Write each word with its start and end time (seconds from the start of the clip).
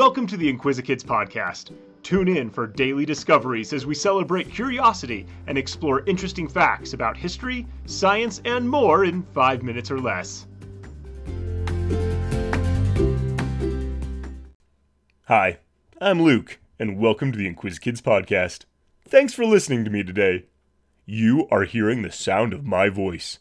Welcome 0.00 0.26
to 0.28 0.38
the 0.38 0.50
Inquisikids 0.50 1.04
podcast. 1.04 1.72
Tune 2.02 2.26
in 2.26 2.48
for 2.48 2.66
daily 2.66 3.04
discoveries 3.04 3.74
as 3.74 3.84
we 3.84 3.94
celebrate 3.94 4.50
curiosity 4.50 5.26
and 5.46 5.58
explore 5.58 6.06
interesting 6.06 6.48
facts 6.48 6.94
about 6.94 7.18
history, 7.18 7.66
science, 7.84 8.40
and 8.46 8.66
more 8.66 9.04
in 9.04 9.22
five 9.34 9.62
minutes 9.62 9.90
or 9.90 10.00
less. 10.00 10.46
Hi, 15.24 15.58
I'm 16.00 16.22
Luke, 16.22 16.58
and 16.78 16.98
welcome 16.98 17.30
to 17.30 17.36
the 17.36 17.52
Inquisikids 17.52 18.00
podcast. 18.00 18.64
Thanks 19.06 19.34
for 19.34 19.44
listening 19.44 19.84
to 19.84 19.90
me 19.90 20.02
today. 20.02 20.46
You 21.04 21.46
are 21.50 21.64
hearing 21.64 22.00
the 22.00 22.10
sound 22.10 22.54
of 22.54 22.64
my 22.64 22.88
voice. 22.88 23.40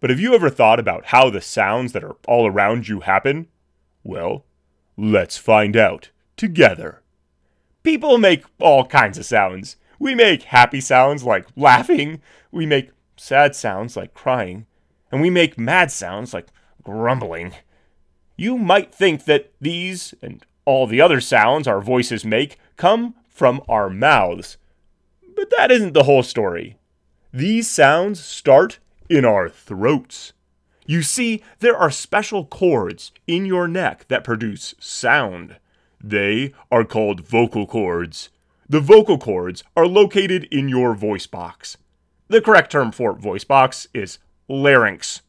But 0.00 0.08
have 0.08 0.20
you 0.20 0.34
ever 0.34 0.48
thought 0.48 0.80
about 0.80 1.08
how 1.08 1.28
the 1.28 1.42
sounds 1.42 1.92
that 1.92 2.02
are 2.02 2.16
all 2.26 2.46
around 2.46 2.88
you 2.88 3.00
happen? 3.00 3.48
Well, 4.02 4.46
let's 5.00 5.38
find 5.38 5.76
out 5.76 6.10
together. 6.36 7.00
People 7.82 8.18
make 8.18 8.44
all 8.58 8.84
kinds 8.84 9.16
of 9.16 9.24
sounds. 9.24 9.76
We 9.98 10.14
make 10.14 10.44
happy 10.44 10.80
sounds 10.80 11.24
like 11.24 11.46
laughing, 11.56 12.20
we 12.52 12.66
make 12.66 12.90
sad 13.16 13.54
sounds 13.56 13.96
like 13.96 14.14
crying, 14.14 14.66
and 15.10 15.20
we 15.20 15.30
make 15.30 15.58
mad 15.58 15.90
sounds 15.90 16.34
like 16.34 16.48
grumbling. 16.82 17.52
You 18.36 18.58
might 18.58 18.94
think 18.94 19.24
that 19.24 19.52
these 19.60 20.14
and 20.22 20.44
all 20.64 20.86
the 20.86 21.00
other 21.00 21.20
sounds 21.20 21.66
our 21.66 21.80
voices 21.80 22.24
make 22.24 22.58
come 22.76 23.14
from 23.28 23.62
our 23.68 23.88
mouths. 23.88 24.58
But 25.34 25.50
that 25.56 25.70
isn't 25.70 25.94
the 25.94 26.04
whole 26.04 26.22
story. 26.22 26.76
These 27.32 27.68
sounds 27.68 28.20
start 28.22 28.78
in 29.08 29.24
our 29.24 29.48
throats. 29.48 30.32
You 30.90 31.02
see, 31.02 31.40
there 31.60 31.76
are 31.76 31.92
special 31.92 32.44
cords 32.44 33.12
in 33.28 33.46
your 33.46 33.68
neck 33.68 34.06
that 34.08 34.24
produce 34.24 34.74
sound. 34.80 35.54
They 36.02 36.52
are 36.68 36.84
called 36.84 37.20
vocal 37.20 37.64
cords. 37.64 38.30
The 38.68 38.80
vocal 38.80 39.16
cords 39.16 39.62
are 39.76 39.86
located 39.86 40.48
in 40.50 40.68
your 40.68 40.96
voice 40.96 41.28
box. 41.28 41.76
The 42.26 42.40
correct 42.40 42.72
term 42.72 42.90
for 42.90 43.12
voice 43.12 43.44
box 43.44 43.86
is 43.94 44.18
larynx. 44.48 45.22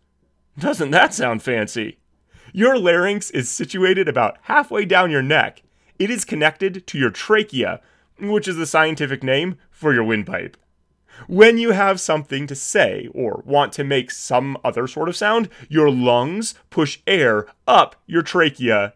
Doesn't 0.58 0.90
that 0.90 1.14
sound 1.14 1.44
fancy? 1.44 2.00
Your 2.54 2.80
larynx 2.80 3.30
is 3.30 3.48
situated 3.48 4.08
about 4.08 4.40
halfway 4.42 4.86
down 4.86 5.12
your 5.12 5.22
neck. 5.22 5.62
It 6.00 6.10
is 6.10 6.26
connected 6.26 6.88
to 6.88 6.98
your 6.98 7.12
trachea, 7.12 7.82
which 8.20 8.48
is 8.48 8.56
the 8.56 8.66
scientific 8.66 9.22
name 9.22 9.60
for 9.70 9.94
your 9.94 10.06
windpipe. 10.06 10.58
When 11.28 11.58
you 11.58 11.72
have 11.72 12.00
something 12.00 12.48
to 12.48 12.56
say 12.56 13.10
or 13.14 13.44
want 13.46 13.74
to 13.74 13.84
make 13.84 14.12
some 14.12 14.58
other 14.64 14.88
sort 14.88 15.10
of 15.10 15.16
sound, 15.16 15.50
your 15.70 15.90
lungs 15.90 16.56
push 16.70 17.00
air 17.06 17.48
up 17.68 17.96
your 18.06 18.22
trachea. 18.22 18.94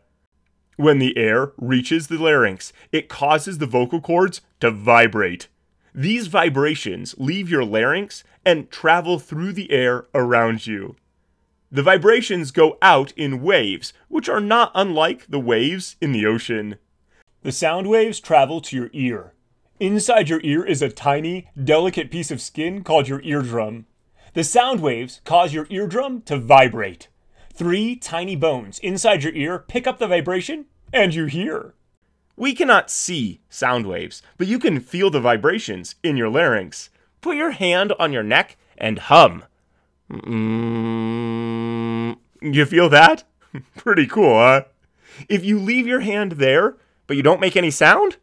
When 0.77 0.99
the 0.99 1.17
air 1.17 1.53
reaches 1.57 2.07
the 2.07 2.17
larynx, 2.17 2.73
it 2.91 3.09
causes 3.09 3.59
the 3.59 3.65
vocal 3.65 4.01
cords 4.01 4.41
to 4.59 4.71
vibrate. 4.71 5.47
These 5.93 6.27
vibrations 6.27 7.15
leave 7.17 7.49
your 7.49 7.63
larynx 7.63 8.23
and 8.45 8.69
travel 8.69 9.17
through 9.17 9.53
the 9.53 9.71
air 9.71 10.07
around 10.13 10.67
you. 10.67 10.97
The 11.71 11.83
vibrations 11.83 12.51
go 12.51 12.77
out 12.81 13.13
in 13.13 13.41
waves, 13.41 13.93
which 14.09 14.27
are 14.27 14.41
not 14.41 14.71
unlike 14.75 15.27
the 15.27 15.39
waves 15.39 15.95
in 16.01 16.11
the 16.11 16.25
ocean. 16.25 16.77
The 17.43 17.51
sound 17.51 17.87
waves 17.87 18.19
travel 18.19 18.59
to 18.61 18.75
your 18.75 18.89
ear. 18.91 19.34
Inside 19.79 20.29
your 20.29 20.39
ear 20.41 20.63
is 20.63 20.81
a 20.81 20.87
tiny, 20.87 21.49
delicate 21.61 22.09
piece 22.09 22.31
of 22.31 22.39
skin 22.39 22.81
called 22.81 23.09
your 23.09 23.21
eardrum. 23.23 23.85
The 24.33 24.45
sound 24.45 24.79
waves 24.79 25.19
cause 25.25 25.53
your 25.53 25.67
eardrum 25.69 26.21
to 26.23 26.37
vibrate. 26.37 27.09
Three 27.53 27.97
tiny 27.97 28.37
bones 28.37 28.79
inside 28.79 29.23
your 29.23 29.33
ear 29.33 29.59
pick 29.59 29.85
up 29.85 29.99
the 29.99 30.07
vibration, 30.07 30.67
and 30.93 31.13
you 31.13 31.25
hear. 31.25 31.73
We 32.37 32.53
cannot 32.53 32.89
see 32.89 33.41
sound 33.49 33.85
waves, 33.85 34.21
but 34.37 34.47
you 34.47 34.59
can 34.59 34.79
feel 34.79 35.09
the 35.09 35.19
vibrations 35.19 35.95
in 36.03 36.15
your 36.15 36.29
larynx. 36.29 36.89
Put 37.19 37.35
your 37.35 37.51
hand 37.51 37.91
on 37.99 38.13
your 38.13 38.23
neck 38.23 38.55
and 38.77 38.99
hum. 38.99 39.43
Mm, 40.09 40.95
you 42.41 42.65
feel 42.65 42.87
that? 42.89 43.25
Pretty 43.75 44.07
cool, 44.07 44.37
huh? 44.37 44.63
If 45.27 45.43
you 45.43 45.59
leave 45.59 45.85
your 45.85 45.99
hand 46.01 46.33
there, 46.33 46.77
but 47.07 47.17
you 47.17 47.23
don't 47.23 47.41
make 47.41 47.57
any 47.57 47.71
sound, 47.71 48.17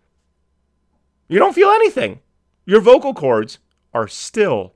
you 1.32 1.38
don't 1.38 1.54
feel 1.54 1.70
anything. 1.70 2.20
Your 2.66 2.82
vocal 2.82 3.14
cords 3.14 3.58
are 3.94 4.06
still. 4.06 4.74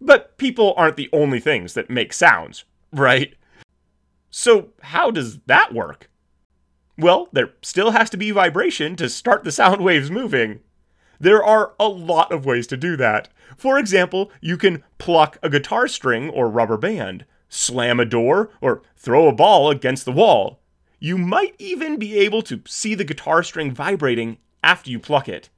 But 0.00 0.36
people 0.36 0.74
aren't 0.76 0.96
the 0.96 1.08
only 1.12 1.38
things 1.38 1.74
that 1.74 1.88
make 1.88 2.12
sounds, 2.12 2.64
right? 2.92 3.34
So, 4.30 4.70
how 4.82 5.12
does 5.12 5.38
that 5.46 5.72
work? 5.72 6.10
Well, 6.98 7.28
there 7.32 7.52
still 7.62 7.92
has 7.92 8.10
to 8.10 8.16
be 8.16 8.32
vibration 8.32 8.96
to 8.96 9.08
start 9.08 9.44
the 9.44 9.52
sound 9.52 9.80
waves 9.80 10.10
moving. 10.10 10.58
There 11.20 11.44
are 11.44 11.74
a 11.78 11.86
lot 11.86 12.32
of 12.32 12.44
ways 12.44 12.66
to 12.66 12.76
do 12.76 12.96
that. 12.96 13.28
For 13.56 13.78
example, 13.78 14.32
you 14.40 14.56
can 14.56 14.82
pluck 14.98 15.38
a 15.40 15.48
guitar 15.48 15.86
string 15.86 16.30
or 16.30 16.48
rubber 16.48 16.76
band, 16.76 17.26
slam 17.48 18.00
a 18.00 18.04
door, 18.04 18.50
or 18.60 18.82
throw 18.96 19.28
a 19.28 19.32
ball 19.32 19.70
against 19.70 20.04
the 20.04 20.10
wall. 20.10 20.62
You 20.98 21.16
might 21.16 21.54
even 21.60 21.96
be 21.96 22.18
able 22.18 22.42
to 22.42 22.60
see 22.66 22.96
the 22.96 23.04
guitar 23.04 23.44
string 23.44 23.70
vibrating 23.70 24.38
after 24.64 24.90
you 24.90 24.98
pluck 24.98 25.28
it. 25.28 25.50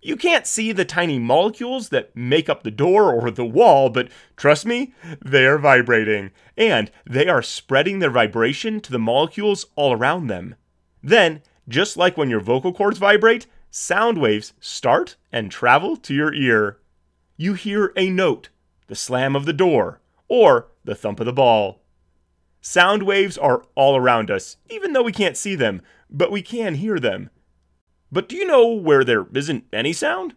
You 0.00 0.16
can't 0.16 0.46
see 0.46 0.72
the 0.72 0.84
tiny 0.84 1.18
molecules 1.18 1.90
that 1.90 2.16
make 2.16 2.48
up 2.48 2.62
the 2.62 2.70
door 2.70 3.12
or 3.12 3.30
the 3.30 3.44
wall, 3.44 3.90
but 3.90 4.08
trust 4.36 4.64
me, 4.64 4.94
they're 5.20 5.58
vibrating, 5.58 6.30
and 6.56 6.90
they 7.04 7.28
are 7.28 7.42
spreading 7.42 7.98
their 7.98 8.10
vibration 8.10 8.80
to 8.80 8.92
the 8.92 8.98
molecules 8.98 9.66
all 9.76 9.92
around 9.92 10.28
them. 10.28 10.54
Then, 11.02 11.42
just 11.68 11.96
like 11.96 12.16
when 12.16 12.30
your 12.30 12.40
vocal 12.40 12.72
cords 12.72 12.98
vibrate, 12.98 13.46
sound 13.70 14.18
waves 14.18 14.54
start 14.60 15.16
and 15.30 15.50
travel 15.50 15.96
to 15.96 16.14
your 16.14 16.32
ear. 16.32 16.78
You 17.36 17.54
hear 17.54 17.92
a 17.96 18.08
note, 18.08 18.48
the 18.86 18.96
slam 18.96 19.36
of 19.36 19.44
the 19.44 19.52
door, 19.52 20.00
or 20.28 20.68
the 20.84 20.94
thump 20.94 21.20
of 21.20 21.26
the 21.26 21.32
ball. 21.32 21.82
Sound 22.60 23.02
waves 23.02 23.36
are 23.36 23.64
all 23.74 23.96
around 23.96 24.30
us, 24.30 24.56
even 24.70 24.92
though 24.92 25.02
we 25.02 25.12
can't 25.12 25.36
see 25.36 25.54
them, 25.54 25.82
but 26.08 26.32
we 26.32 26.40
can 26.40 26.76
hear 26.76 26.98
them. 26.98 27.30
But 28.10 28.28
do 28.28 28.36
you 28.36 28.46
know 28.46 28.68
where 28.68 29.04
there 29.04 29.26
isn't 29.34 29.64
any 29.72 29.92
sound? 29.92 30.34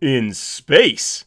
In 0.00 0.34
space. 0.34 1.24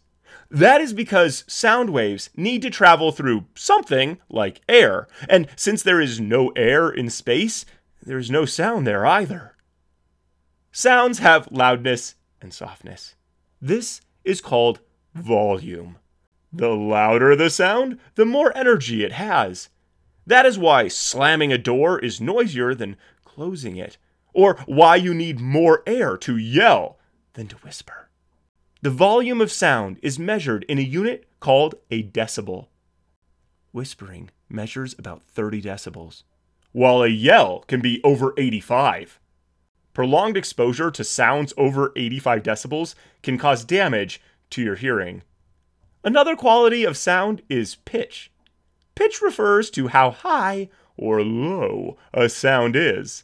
That 0.50 0.82
is 0.82 0.94
because 0.94 1.44
sound 1.48 1.90
waves 1.90 2.30
need 2.36 2.62
to 2.62 2.70
travel 2.70 3.12
through 3.12 3.46
something 3.56 4.20
like 4.30 4.62
air, 4.70 5.08
and 5.28 5.48
since 5.56 5.82
there 5.82 6.00
is 6.00 6.20
no 6.20 6.50
air 6.50 6.90
in 6.90 7.10
space, 7.10 7.66
there 8.04 8.20
is 8.20 8.30
no 8.30 8.46
sound 8.46 8.86
there 8.86 9.06
either. 9.06 9.56
Sounds 10.72 11.20
have 11.20 11.52
loudness 11.52 12.16
and 12.42 12.54
softness. 12.54 13.16
This 13.62 14.02
is 14.24 14.42
called 14.42 14.80
volume. 15.16 15.98
The 16.52 16.70
louder 16.70 17.36
the 17.36 17.50
sound, 17.50 17.98
the 18.14 18.26
more 18.26 18.56
energy 18.56 19.04
it 19.04 19.14
has. 19.14 19.70
That 20.28 20.46
is 20.46 20.60
why 20.60 20.88
slamming 20.88 21.52
a 21.52 21.58
door 21.58 21.98
is 21.98 22.22
noisier 22.22 22.76
than 22.76 22.98
closing 23.26 23.78
it, 23.78 23.98
or 24.34 24.58
why 24.66 24.96
you 24.96 25.14
need 25.14 25.40
more 25.40 25.84
air 25.86 26.18
to 26.18 26.38
yell 26.38 26.98
than 27.34 27.48
to 27.48 27.56
whisper. 27.58 28.10
The 28.82 28.90
volume 28.90 29.40
of 29.40 29.52
sound 29.52 29.98
is 30.02 30.20
measured 30.20 30.66
in 30.68 30.78
a 30.78 30.82
unit 30.82 31.26
called 31.40 31.76
a 31.90 32.04
decibel. 32.04 32.68
Whispering 33.72 34.30
measures 34.50 34.94
about 35.00 35.24
30 35.24 35.62
decibels, 35.62 36.24
while 36.74 37.02
a 37.02 37.08
yell 37.08 37.60
can 37.68 37.82
be 37.82 38.02
over 38.04 38.34
85. 38.38 39.20
Prolonged 39.94 40.38
exposure 40.38 40.92
to 40.92 41.04
sounds 41.04 41.54
over 41.56 41.94
85 41.96 42.44
decibels 42.44 42.96
can 43.22 43.38
cause 43.38 43.64
damage 43.64 44.22
to 44.50 44.62
your 44.62 44.76
hearing. 44.76 45.24
Another 46.04 46.36
quality 46.36 46.84
of 46.84 46.98
sound 46.98 47.42
is 47.48 47.76
pitch. 47.76 48.32
Pitch 48.96 49.22
refers 49.22 49.70
to 49.72 49.88
how 49.88 50.12
high 50.12 50.70
or 50.98 51.24
low 51.24 51.98
a 52.14 52.28
sound 52.28 52.76
is. 52.76 53.24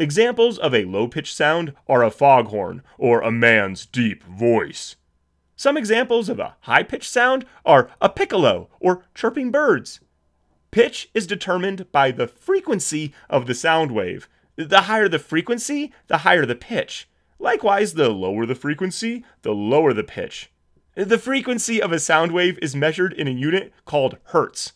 Examples 0.00 0.58
of 0.58 0.74
a 0.74 0.86
low 0.86 1.06
pitched 1.06 1.36
sound 1.36 1.74
are 1.86 2.02
a 2.02 2.10
foghorn 2.10 2.82
or 2.96 3.20
a 3.20 3.30
man's 3.30 3.84
deep 3.84 4.24
voice. 4.24 4.96
Some 5.56 5.76
examples 5.76 6.30
of 6.30 6.38
a 6.38 6.56
high 6.60 6.84
pitched 6.84 7.10
sound 7.10 7.44
are 7.66 7.90
a 8.00 8.08
piccolo 8.08 8.70
or 8.80 9.04
chirping 9.14 9.50
birds. 9.50 10.00
Pitch 10.70 11.10
is 11.12 11.26
determined 11.26 11.92
by 11.92 12.12
the 12.12 12.26
frequency 12.26 13.12
of 13.28 13.46
the 13.46 13.52
sound 13.54 13.92
wave. 13.92 14.26
The 14.56 14.82
higher 14.82 15.06
the 15.06 15.18
frequency, 15.18 15.92
the 16.06 16.18
higher 16.18 16.46
the 16.46 16.54
pitch. 16.54 17.06
Likewise, 17.38 17.92
the 17.92 18.08
lower 18.08 18.46
the 18.46 18.54
frequency, 18.54 19.22
the 19.42 19.52
lower 19.52 19.92
the 19.92 20.02
pitch. 20.02 20.50
The 20.94 21.18
frequency 21.18 21.82
of 21.82 21.92
a 21.92 21.98
sound 21.98 22.32
wave 22.32 22.58
is 22.62 22.74
measured 22.74 23.12
in 23.12 23.28
a 23.28 23.32
unit 23.32 23.70
called 23.84 24.16
hertz. 24.28 24.72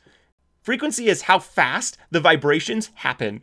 Frequency 0.60 1.08
is 1.08 1.22
how 1.22 1.38
fast 1.38 1.96
the 2.10 2.20
vibrations 2.20 2.90
happen. 2.96 3.40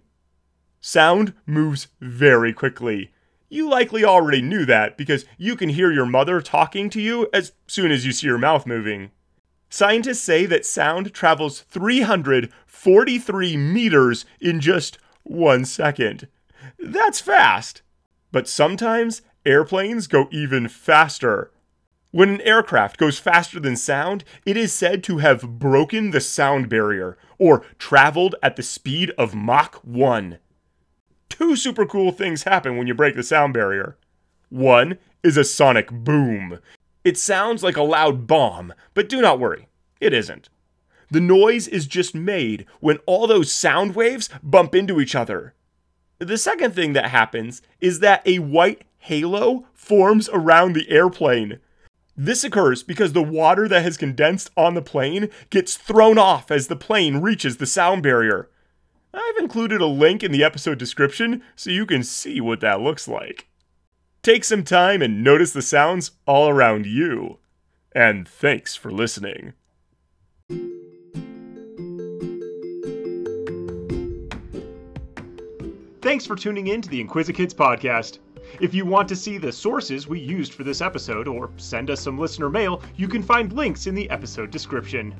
Sound 0.81 1.33
moves 1.45 1.89
very 2.01 2.51
quickly. 2.51 3.11
You 3.49 3.69
likely 3.69 4.03
already 4.03 4.41
knew 4.41 4.65
that 4.65 4.97
because 4.97 5.25
you 5.37 5.55
can 5.55 5.69
hear 5.69 5.91
your 5.91 6.07
mother 6.07 6.41
talking 6.41 6.89
to 6.89 6.99
you 6.99 7.29
as 7.31 7.51
soon 7.67 7.91
as 7.91 8.03
you 8.05 8.11
see 8.11 8.25
your 8.25 8.39
mouth 8.39 8.65
moving. 8.65 9.11
Scientists 9.69 10.21
say 10.21 10.47
that 10.47 10.65
sound 10.65 11.13
travels 11.13 11.61
343 11.61 13.57
meters 13.57 14.25
in 14.39 14.59
just 14.59 14.97
one 15.23 15.65
second. 15.65 16.27
That's 16.79 17.21
fast. 17.21 17.83
But 18.31 18.47
sometimes 18.47 19.21
airplanes 19.45 20.07
go 20.07 20.27
even 20.31 20.67
faster. 20.67 21.51
When 22.09 22.29
an 22.29 22.41
aircraft 22.41 22.97
goes 22.97 23.19
faster 23.19 23.59
than 23.59 23.75
sound, 23.75 24.23
it 24.45 24.57
is 24.57 24.73
said 24.73 25.03
to 25.03 25.19
have 25.19 25.59
broken 25.59 26.11
the 26.11 26.21
sound 26.21 26.69
barrier, 26.69 27.17
or 27.37 27.63
traveled 27.77 28.35
at 28.41 28.55
the 28.55 28.63
speed 28.63 29.11
of 29.17 29.35
Mach 29.35 29.75
1. 29.83 30.39
Two 31.31 31.55
super 31.55 31.85
cool 31.85 32.11
things 32.11 32.43
happen 32.43 32.75
when 32.75 32.87
you 32.87 32.93
break 32.93 33.15
the 33.15 33.23
sound 33.23 33.53
barrier. 33.53 33.95
One 34.49 34.97
is 35.23 35.37
a 35.37 35.45
sonic 35.45 35.89
boom. 35.89 36.59
It 37.05 37.17
sounds 37.17 37.63
like 37.63 37.77
a 37.77 37.83
loud 37.83 38.27
bomb, 38.27 38.73
but 38.93 39.07
do 39.07 39.21
not 39.21 39.39
worry, 39.39 39.69
it 40.01 40.13
isn't. 40.13 40.49
The 41.09 41.21
noise 41.21 41.69
is 41.69 41.87
just 41.87 42.13
made 42.13 42.65
when 42.81 42.97
all 43.05 43.27
those 43.27 43.49
sound 43.49 43.95
waves 43.95 44.29
bump 44.43 44.75
into 44.75 44.99
each 44.99 45.15
other. 45.15 45.53
The 46.19 46.37
second 46.37 46.75
thing 46.75 46.91
that 46.93 47.11
happens 47.11 47.61
is 47.79 48.01
that 48.01 48.27
a 48.27 48.39
white 48.39 48.81
halo 48.99 49.67
forms 49.73 50.29
around 50.33 50.73
the 50.73 50.89
airplane. 50.91 51.59
This 52.17 52.43
occurs 52.43 52.83
because 52.83 53.13
the 53.13 53.23
water 53.23 53.69
that 53.69 53.83
has 53.83 53.95
condensed 53.95 54.51
on 54.57 54.73
the 54.73 54.81
plane 54.81 55.29
gets 55.49 55.77
thrown 55.77 56.17
off 56.17 56.51
as 56.51 56.67
the 56.67 56.75
plane 56.75 57.19
reaches 57.19 57.55
the 57.55 57.65
sound 57.65 58.03
barrier. 58.03 58.49
I've 59.13 59.37
included 59.37 59.81
a 59.81 59.85
link 59.85 60.23
in 60.23 60.31
the 60.31 60.43
episode 60.43 60.77
description 60.77 61.43
so 61.55 61.69
you 61.69 61.85
can 61.85 62.03
see 62.03 62.39
what 62.39 62.61
that 62.61 62.81
looks 62.81 63.07
like. 63.07 63.47
Take 64.23 64.43
some 64.43 64.63
time 64.63 65.01
and 65.01 65.23
notice 65.23 65.51
the 65.51 65.61
sounds 65.61 66.11
all 66.25 66.49
around 66.49 66.85
you. 66.85 67.39
And 67.93 68.27
thanks 68.27 68.75
for 68.75 68.91
listening. 68.91 69.53
Thanks 76.01 76.25
for 76.25 76.35
tuning 76.35 76.67
in 76.67 76.81
to 76.81 76.89
the 76.89 77.03
Inquisikids 77.03 77.53
podcast. 77.53 78.19
If 78.59 78.73
you 78.73 78.85
want 78.85 79.07
to 79.09 79.15
see 79.15 79.37
the 79.37 79.51
sources 79.51 80.07
we 80.07 80.19
used 80.19 80.53
for 80.53 80.63
this 80.63 80.81
episode 80.81 81.27
or 81.27 81.51
send 81.57 81.89
us 81.89 82.01
some 82.01 82.17
listener 82.17 82.49
mail, 82.49 82.81
you 82.95 83.07
can 83.07 83.23
find 83.23 83.53
links 83.53 83.87
in 83.87 83.95
the 83.95 84.09
episode 84.09 84.51
description. 84.51 85.15